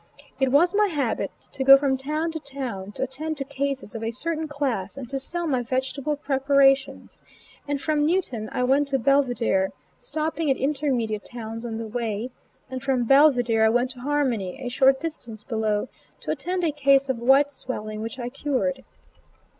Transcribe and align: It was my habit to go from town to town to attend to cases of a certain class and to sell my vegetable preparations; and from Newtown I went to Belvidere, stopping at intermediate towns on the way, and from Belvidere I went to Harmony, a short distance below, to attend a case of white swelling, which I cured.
It 0.39 0.51
was 0.51 0.73
my 0.73 0.87
habit 0.87 1.29
to 1.51 1.63
go 1.63 1.77
from 1.77 1.95
town 1.95 2.31
to 2.31 2.39
town 2.39 2.91
to 2.93 3.03
attend 3.03 3.37
to 3.37 3.43
cases 3.43 3.93
of 3.93 4.03
a 4.03 4.09
certain 4.09 4.47
class 4.47 4.97
and 4.97 5.07
to 5.11 5.19
sell 5.19 5.45
my 5.45 5.61
vegetable 5.61 6.15
preparations; 6.15 7.21
and 7.67 7.79
from 7.79 8.03
Newtown 8.07 8.49
I 8.51 8.63
went 8.63 8.87
to 8.87 8.97
Belvidere, 8.97 9.69
stopping 9.99 10.49
at 10.49 10.57
intermediate 10.57 11.23
towns 11.25 11.67
on 11.67 11.77
the 11.77 11.85
way, 11.85 12.31
and 12.67 12.81
from 12.81 13.03
Belvidere 13.05 13.63
I 13.63 13.69
went 13.69 13.91
to 13.91 13.99
Harmony, 13.99 14.59
a 14.65 14.69
short 14.69 14.99
distance 14.99 15.43
below, 15.43 15.87
to 16.21 16.31
attend 16.31 16.63
a 16.63 16.71
case 16.71 17.07
of 17.07 17.19
white 17.19 17.51
swelling, 17.51 18.01
which 18.01 18.17
I 18.17 18.29
cured. 18.29 18.83